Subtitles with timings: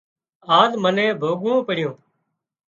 [0.59, 1.95] آز منين ڀوڳوون پڙيُون